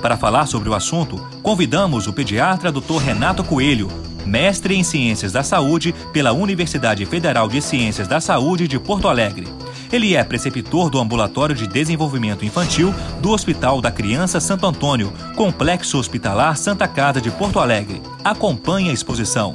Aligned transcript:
para 0.00 0.16
falar 0.16 0.46
sobre 0.46 0.68
o 0.68 0.74
assunto, 0.74 1.16
convidamos 1.42 2.06
o 2.06 2.12
pediatra 2.12 2.72
Dr. 2.72 2.96
Renato 3.04 3.44
Coelho, 3.44 3.88
mestre 4.24 4.74
em 4.74 4.82
Ciências 4.82 5.32
da 5.32 5.42
Saúde 5.42 5.94
pela 6.12 6.32
Universidade 6.32 7.04
Federal 7.04 7.48
de 7.48 7.60
Ciências 7.60 8.08
da 8.08 8.20
Saúde 8.20 8.66
de 8.66 8.78
Porto 8.78 9.08
Alegre. 9.08 9.46
Ele 9.92 10.14
é 10.14 10.24
preceptor 10.24 10.88
do 10.88 10.98
Ambulatório 10.98 11.54
de 11.54 11.66
Desenvolvimento 11.66 12.44
Infantil 12.44 12.94
do 13.20 13.30
Hospital 13.30 13.80
da 13.80 13.90
Criança 13.90 14.40
Santo 14.40 14.66
Antônio, 14.66 15.12
Complexo 15.34 15.98
Hospitalar 15.98 16.56
Santa 16.56 16.88
Casa 16.88 17.20
de 17.20 17.30
Porto 17.30 17.58
Alegre. 17.58 18.00
Acompanhe 18.24 18.90
a 18.90 18.92
exposição. 18.92 19.52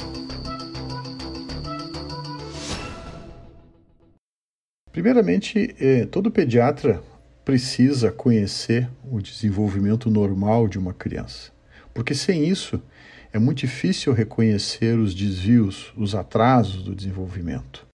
Primeiramente, 4.91 5.75
eh, 5.79 6.05
todo 6.05 6.31
pediatra 6.31 7.01
precisa 7.45 8.11
conhecer 8.11 8.89
o 9.09 9.21
desenvolvimento 9.21 10.09
normal 10.09 10.67
de 10.67 10.79
uma 10.79 10.93
criança. 10.93 11.51
Porque 11.93 12.15
sem 12.15 12.49
isso, 12.49 12.81
é 13.31 13.37
muito 13.37 13.59
difícil 13.59 14.11
reconhecer 14.11 14.97
os 14.97 15.13
desvios, 15.13 15.93
os 15.95 16.15
atrasos 16.15 16.81
do 16.81 16.95
desenvolvimento. 16.95 17.85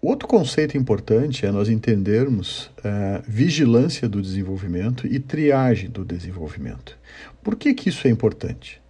Outro 0.00 0.28
conceito 0.28 0.76
importante 0.76 1.46
é 1.46 1.50
nós 1.50 1.68
entendermos 1.68 2.66
uh, 2.66 3.22
vigilância 3.26 4.06
do 4.08 4.20
desenvolvimento 4.20 5.06
e 5.06 5.18
triagem 5.18 5.88
do 5.88 6.04
desenvolvimento. 6.04 6.98
Por 7.42 7.56
que, 7.56 7.72
que 7.72 7.88
isso 7.88 8.06
é 8.06 8.10
importante? 8.10 8.80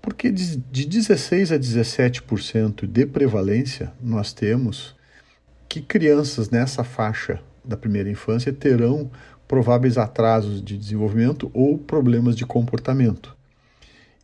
Porque 0.00 0.30
de, 0.30 0.56
de 0.56 0.86
16 0.86 1.52
a 1.52 1.58
17% 1.58 2.86
de 2.86 3.06
prevalência 3.06 3.92
nós 4.00 4.32
temos 4.32 4.94
que 5.68 5.82
crianças 5.82 6.48
nessa 6.48 6.84
faixa 6.84 7.42
da 7.64 7.76
primeira 7.76 8.10
infância 8.10 8.52
terão 8.52 9.10
prováveis 9.46 9.98
atrasos 9.98 10.62
de 10.62 10.78
desenvolvimento 10.78 11.50
ou 11.52 11.76
problemas 11.76 12.36
de 12.36 12.46
comportamento. 12.46 13.36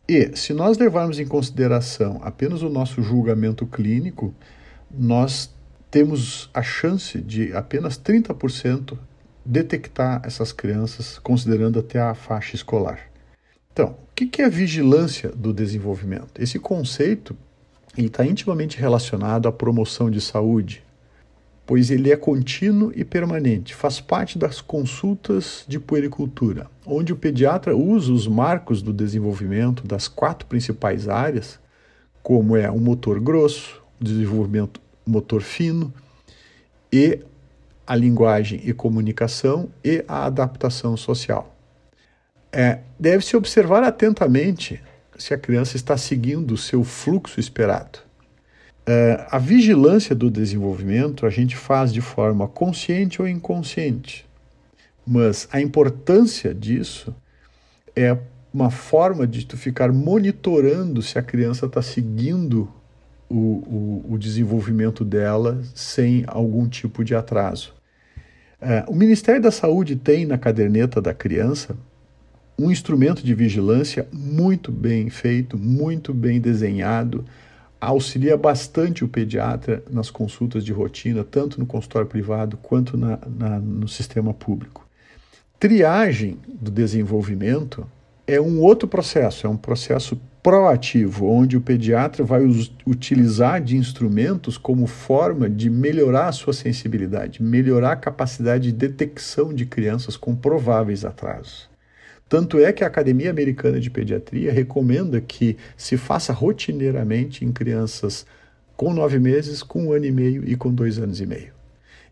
E, 0.07 0.35
se 0.37 0.53
nós 0.53 0.77
levarmos 0.77 1.19
em 1.19 1.27
consideração 1.27 2.21
apenas 2.23 2.61
o 2.61 2.69
nosso 2.69 3.01
julgamento 3.01 3.67
clínico, 3.67 4.33
nós 4.89 5.53
temos 5.91 6.49
a 6.53 6.61
chance 6.61 7.21
de 7.21 7.53
apenas 7.53 7.97
30% 7.97 8.97
detectar 9.45 10.21
essas 10.23 10.53
crianças, 10.53 11.19
considerando 11.19 11.79
até 11.79 11.99
a 11.99 12.13
faixa 12.13 12.55
escolar. 12.55 12.99
Então, 13.71 13.97
o 14.11 14.15
que 14.15 14.41
é 14.41 14.49
vigilância 14.49 15.29
do 15.29 15.53
desenvolvimento? 15.53 16.41
Esse 16.41 16.57
conceito 16.57 17.35
está 17.97 18.25
intimamente 18.25 18.77
relacionado 18.79 19.47
à 19.47 19.51
promoção 19.51 20.09
de 20.09 20.21
saúde, 20.21 20.83
pois 21.67 21.91
ele 21.91 22.09
é 22.09 22.15
contínuo 22.15 22.93
e 22.95 23.03
permanente. 23.03 23.75
Faz 23.75 23.99
parte 23.99 24.39
das 24.39 24.61
consultas 24.61 25.65
de 25.67 25.77
puericultura, 25.77 26.67
onde 26.85 27.11
o 27.11 27.15
pediatra 27.17 27.75
usa 27.75 28.13
os 28.13 28.25
marcos 28.25 28.81
do 28.81 28.93
desenvolvimento 28.93 29.85
das 29.85 30.07
quatro 30.07 30.47
principais 30.47 31.09
áreas, 31.09 31.59
como 32.23 32.55
é 32.55 32.71
o 32.71 32.79
motor 32.79 33.19
grosso, 33.19 33.83
o 33.99 34.03
desenvolvimento 34.03 34.79
motor 35.05 35.41
fino 35.41 35.93
e 36.91 37.19
a 37.85 37.95
linguagem 37.95 38.61
e 38.63 38.73
comunicação 38.73 39.69
e 39.83 40.05
a 40.07 40.25
adaptação 40.25 40.95
social. 40.95 41.53
É, 42.49 42.79
Deve-se 42.97 43.35
observar 43.35 43.83
atentamente 43.83 44.81
se 45.17 45.33
a 45.33 45.37
criança 45.37 45.75
está 45.75 45.97
seguindo 45.97 46.53
o 46.53 46.57
seu 46.57 46.83
fluxo 46.85 47.41
esperado. 47.41 48.06
Uh, 48.87 49.19
a 49.29 49.37
vigilância 49.37 50.15
do 50.15 50.31
desenvolvimento 50.31 51.25
a 51.25 51.29
gente 51.29 51.57
faz 51.57 51.91
de 51.91 51.99
forma 51.99 52.47
consciente 52.47 53.21
ou 53.21 53.27
inconsciente, 53.27 54.25
mas 55.05 55.45
a 55.51 55.59
importância 55.59 56.53
disso 56.53 57.13
é 57.93 58.17
uma 58.53 58.69
forma 58.69 59.27
de 59.27 59.45
tu 59.45 59.57
ficar 59.57 59.91
monitorando 59.91 61.01
se 61.01 61.19
a 61.19 61.21
criança 61.21 61.65
está 61.65 61.81
seguindo 61.81 62.71
o, 63.29 63.35
o, 63.35 64.05
o, 64.13 64.17
desenvolvimento 64.17 65.03
dela 65.03 65.61
sem 65.75 66.23
algum 66.25 66.65
tipo 66.65 67.03
de 67.03 67.13
atraso. 67.13 67.73
Uh, 68.61 68.89
o 68.89 68.95
Ministério 68.95 69.41
da 69.41 69.51
Saúde 69.51 69.97
tem 69.97 70.25
na 70.25 70.37
caderneta 70.37 71.01
da 71.01 71.13
criança 71.13 71.75
um 72.57 72.71
instrumento 72.71 73.21
de 73.21 73.33
vigilância 73.33 74.07
muito 74.13 74.71
bem 74.71 75.09
feito, 75.09 75.57
muito 75.57 76.13
bem 76.13 76.39
desenhado, 76.39 77.25
auxilia 77.79 78.35
bastante 78.35 79.03
o 79.03 79.07
pediatra 79.07 79.83
nas 79.89 80.09
consultas 80.09 80.63
de 80.65 80.71
rotina, 80.71 81.23
tanto 81.23 81.59
no 81.59 81.65
consultório 81.65 82.07
privado 82.07 82.57
quanto 82.57 82.97
na, 82.97 83.19
na, 83.27 83.59
no 83.59 83.87
sistema 83.87 84.33
público. 84.33 84.87
Triagem 85.59 86.37
do 86.47 86.69
desenvolvimento 86.69 87.87
é 88.27 88.41
um 88.41 88.61
outro 88.61 88.87
processo, 88.87 89.47
é 89.47 89.49
um 89.49 89.57
processo 89.57 90.19
proativo, 90.43 91.27
onde 91.27 91.57
o 91.57 91.61
pediatra 91.61 92.23
vai 92.23 92.41
utilizar 92.85 93.61
de 93.61 93.75
instrumentos 93.75 94.57
como 94.57 94.85
forma 94.85 95.49
de 95.49 95.69
melhorar 95.69 96.27
a 96.27 96.31
sua 96.31 96.53
sensibilidade, 96.53 97.41
melhorar 97.41 97.93
a 97.93 97.97
capacidade 97.97 98.71
de 98.71 98.77
detecção 98.77 99.53
de 99.53 99.65
crianças 99.65 100.15
com 100.15 100.35
prováveis 100.35 101.03
atrasos. 101.03 101.69
Tanto 102.29 102.59
é 102.59 102.73
que 102.73 102.83
a 102.83 102.87
Academia 102.87 103.29
Americana 103.29 103.79
de 103.79 103.89
Pediatria 103.89 104.51
recomenda 104.51 105.21
que 105.21 105.57
se 105.77 105.95
faça 105.95 106.33
rotineiramente 106.33 107.45
em 107.45 107.51
crianças 107.51 108.25
com 108.75 108.93
nove 108.93 109.17
meses, 109.17 109.63
com 109.63 109.87
um 109.87 109.93
ano 109.93 110.05
e 110.05 110.11
meio 110.11 110.47
e 110.47 110.55
com 110.55 110.73
dois 110.73 110.99
anos 110.99 111.21
e 111.21 111.25
meio. 111.25 111.53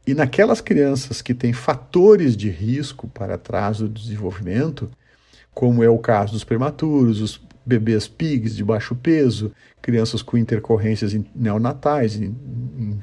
E 0.07 0.13
naquelas 0.13 0.61
crianças 0.61 1.21
que 1.21 1.33
têm 1.33 1.51
fatores 1.51 2.37
de 2.37 2.49
risco 2.49 3.07
para 3.07 3.35
atraso 3.35 3.87
do 3.87 3.99
desenvolvimento, 3.99 4.89
como 5.53 5.83
é 5.83 5.89
o 5.89 5.97
caso 5.97 6.33
dos 6.33 6.43
prematuros, 6.43 7.21
os 7.21 7.41
bebês 7.65 8.07
pigs 8.07 8.55
de 8.55 8.63
baixo 8.63 8.95
peso, 8.95 9.51
crianças 9.81 10.21
com 10.21 10.37
intercorrências 10.37 11.15
neonatais, 11.35 12.19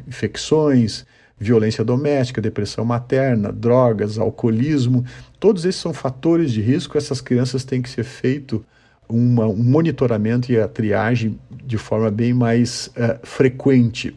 infecções, 0.07 1.05
violência 1.39 1.85
doméstica, 1.85 2.41
depressão 2.41 2.85
materna, 2.85 3.53
drogas, 3.53 4.19
alcoolismo, 4.19 5.05
todos 5.41 5.65
esses 5.65 5.81
são 5.81 5.93
fatores 5.93 6.53
de 6.53 6.61
risco. 6.61 6.97
Essas 6.97 7.21
crianças 7.21 7.65
têm 7.65 7.83
que 7.83 7.91
ser 7.91 8.05
feito 8.05 8.65
uma, 9.09 9.47
um 9.47 9.63
monitoramento 9.63 10.51
e 10.51 10.61
a 10.61 10.69
triagem 10.69 11.39
de 11.65 11.77
forma 11.77 12.11
bem 12.11 12.33
mais 12.33 12.89
uh, 12.89 13.19
frequente. 13.23 14.17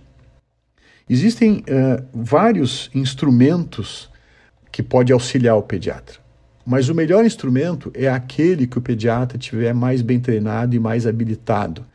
Existem 1.10 1.64
uh, 1.70 2.04
vários 2.14 2.90
instrumentos 2.94 4.10
que 4.72 4.82
pode 4.82 5.14
auxiliar 5.14 5.56
o 5.56 5.64
pediatra, 5.64 6.20
mas 6.66 6.90
o 6.90 6.96
melhor 6.96 7.26
instrumento 7.26 7.92
é 7.94 8.08
aquele 8.08 8.68
que 8.68 8.78
o 8.78 8.82
pediatra 8.82 9.38
tiver 9.38 9.74
mais 9.74 10.02
bem 10.02 10.20
treinado 10.20 10.76
e 10.76 10.80
mais 10.80 11.06
habilitado, 11.06 11.86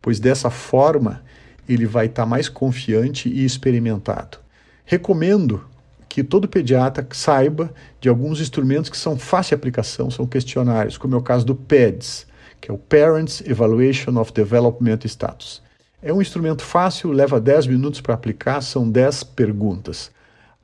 pois 0.00 0.20
dessa 0.20 0.50
forma 0.50 1.22
ele 1.68 1.86
vai 1.86 2.06
estar 2.06 2.26
mais 2.26 2.48
confiante 2.48 3.28
e 3.28 3.44
experimentado. 3.44 4.39
Recomendo 4.90 5.64
que 6.08 6.24
todo 6.24 6.48
pediatra 6.48 7.06
saiba 7.12 7.72
de 8.00 8.08
alguns 8.08 8.40
instrumentos 8.40 8.90
que 8.90 8.96
são 8.96 9.16
fácil 9.16 9.50
de 9.50 9.60
aplicação, 9.60 10.10
são 10.10 10.26
questionários, 10.26 10.98
como 10.98 11.14
é 11.14 11.16
o 11.16 11.22
caso 11.22 11.46
do 11.46 11.54
PEDS, 11.54 12.26
que 12.60 12.72
é 12.72 12.74
o 12.74 12.76
Parents 12.76 13.40
Evaluation 13.46 14.18
of 14.18 14.32
Development 14.32 14.98
Status. 15.04 15.62
É 16.02 16.12
um 16.12 16.20
instrumento 16.20 16.64
fácil, 16.64 17.12
leva 17.12 17.40
10 17.40 17.68
minutos 17.68 18.00
para 18.00 18.14
aplicar, 18.14 18.60
são 18.62 18.90
10 18.90 19.22
perguntas. 19.22 20.10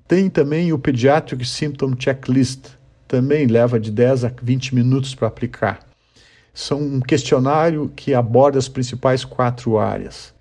Tem 0.09 0.29
também 0.29 0.73
o 0.73 0.79
Pediatric 0.81 1.45
Symptom 1.47 1.95
Checklist, 1.97 2.71
também 3.07 3.47
leva 3.47 3.79
de 3.79 3.93
10 3.93 4.25
a 4.25 4.33
20 4.43 4.75
minutos 4.75 5.15
para 5.15 5.29
aplicar. 5.29 5.87
São 6.53 6.81
um 6.81 6.99
questionário 6.99 7.93
que 7.95 8.13
aborda 8.13 8.59
as 8.59 8.69
principais 8.69 9.25
quatro 9.25 9.79
áreas. 9.79 10.35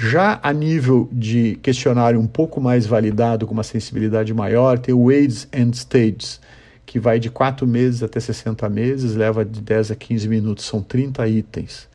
Já 0.00 0.38
a 0.44 0.52
nível 0.52 1.08
de 1.10 1.56
questionário 1.60 2.20
um 2.20 2.26
pouco 2.28 2.60
mais 2.60 2.86
validado, 2.86 3.48
com 3.48 3.52
uma 3.52 3.64
sensibilidade 3.64 4.32
maior, 4.32 4.78
tem 4.78 4.94
o 4.94 5.08
AIDS 5.08 5.48
and 5.52 5.72
Stages, 5.72 6.40
que 6.86 7.00
vai 7.00 7.18
de 7.18 7.28
4 7.28 7.66
meses 7.66 8.00
até 8.04 8.20
60 8.20 8.68
meses, 8.68 9.16
leva 9.16 9.44
de 9.44 9.60
10 9.60 9.90
a 9.90 9.96
15 9.96 10.28
minutos, 10.28 10.66
são 10.66 10.80
30 10.80 11.26
itens. 11.26 11.88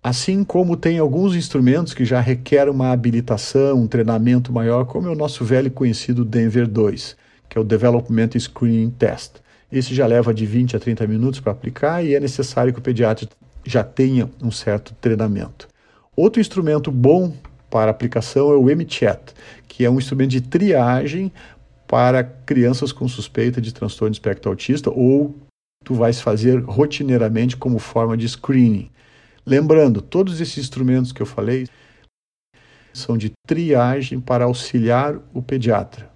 Assim 0.00 0.44
como 0.44 0.76
tem 0.76 1.00
alguns 1.00 1.34
instrumentos 1.34 1.92
que 1.92 2.04
já 2.04 2.20
requerem 2.20 2.72
uma 2.72 2.92
habilitação, 2.92 3.80
um 3.80 3.88
treinamento 3.88 4.52
maior, 4.52 4.84
como 4.84 5.08
é 5.08 5.10
o 5.10 5.16
nosso 5.16 5.44
velho 5.44 5.72
conhecido 5.72 6.24
Denver 6.24 6.68
2, 6.68 7.16
que 7.48 7.58
é 7.58 7.60
o 7.60 7.64
Development 7.64 8.30
Screening 8.38 8.90
Test. 8.90 9.38
Esse 9.72 9.92
já 9.92 10.06
leva 10.06 10.32
de 10.32 10.46
20 10.46 10.76
a 10.76 10.78
30 10.78 11.04
minutos 11.08 11.40
para 11.40 11.50
aplicar 11.50 12.04
e 12.04 12.14
é 12.14 12.20
necessário 12.20 12.72
que 12.72 12.78
o 12.78 12.82
pediatra 12.82 13.28
já 13.66 13.82
tenha 13.82 14.30
um 14.40 14.52
certo 14.52 14.94
treinamento. 15.00 15.68
Outro 16.20 16.38
instrumento 16.38 16.92
bom 16.92 17.32
para 17.70 17.90
aplicação 17.90 18.52
é 18.52 18.54
o 18.54 18.64
MChat, 18.64 19.32
que 19.66 19.86
é 19.86 19.90
um 19.90 19.96
instrumento 19.96 20.32
de 20.32 20.42
triagem 20.42 21.32
para 21.88 22.22
crianças 22.22 22.92
com 22.92 23.08
suspeita 23.08 23.58
de 23.58 23.72
transtorno 23.72 24.10
de 24.10 24.16
espectro 24.16 24.50
autista 24.50 24.90
ou 24.90 25.34
tu 25.82 25.94
vais 25.94 26.20
fazer 26.20 26.62
rotineiramente 26.62 27.56
como 27.56 27.78
forma 27.78 28.18
de 28.18 28.28
screening. 28.28 28.90
Lembrando, 29.46 30.02
todos 30.02 30.42
esses 30.42 30.58
instrumentos 30.58 31.10
que 31.10 31.22
eu 31.22 31.26
falei 31.26 31.66
são 32.92 33.16
de 33.16 33.32
triagem 33.48 34.20
para 34.20 34.44
auxiliar 34.44 35.18
o 35.32 35.40
pediatra. 35.40 36.10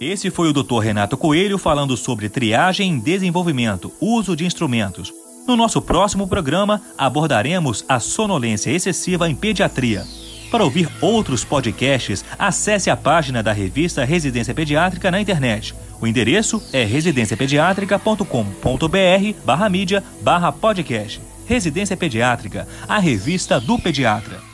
Esse 0.00 0.32
foi 0.32 0.48
o 0.48 0.52
Dr. 0.52 0.80
Renato 0.80 1.16
Coelho 1.16 1.58
falando 1.58 1.96
sobre 1.96 2.28
triagem 2.28 2.90
em 2.90 2.98
desenvolvimento, 2.98 3.92
uso 4.00 4.34
de 4.34 4.44
instrumentos. 4.44 5.23
No 5.46 5.56
nosso 5.56 5.82
próximo 5.82 6.26
programa, 6.26 6.80
abordaremos 6.96 7.84
a 7.86 8.00
sonolência 8.00 8.70
excessiva 8.70 9.28
em 9.28 9.34
pediatria. 9.34 10.02
Para 10.50 10.64
ouvir 10.64 10.88
outros 11.02 11.44
podcasts, 11.44 12.24
acesse 12.38 12.88
a 12.88 12.96
página 12.96 13.42
da 13.42 13.52
revista 13.52 14.04
Residência 14.04 14.54
Pediátrica 14.54 15.10
na 15.10 15.20
internet. 15.20 15.74
O 16.00 16.06
endereço 16.06 16.62
é 16.72 16.82
residenciapediatrica.com.br 16.84 19.44
barra 19.44 19.68
mídia 19.68 20.02
barra 20.22 20.50
podcast. 20.50 21.20
Residência 21.46 21.96
Pediátrica, 21.96 22.66
a 22.88 22.98
revista 22.98 23.60
do 23.60 23.78
pediatra. 23.78 24.53